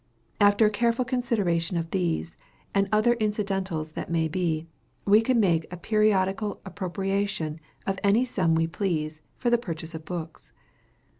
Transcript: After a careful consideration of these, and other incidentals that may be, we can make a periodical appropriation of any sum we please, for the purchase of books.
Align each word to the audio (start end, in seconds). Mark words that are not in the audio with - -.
After 0.39 0.65
a 0.65 0.71
careful 0.71 1.05
consideration 1.05 1.77
of 1.77 1.91
these, 1.91 2.35
and 2.73 2.89
other 2.91 3.13
incidentals 3.13 3.91
that 3.91 4.09
may 4.09 4.27
be, 4.27 4.65
we 5.05 5.21
can 5.21 5.39
make 5.39 5.71
a 5.71 5.77
periodical 5.77 6.59
appropriation 6.65 7.59
of 7.85 7.99
any 8.03 8.25
sum 8.25 8.55
we 8.55 8.65
please, 8.65 9.21
for 9.37 9.51
the 9.51 9.59
purchase 9.59 9.93
of 9.93 10.03
books. 10.03 10.53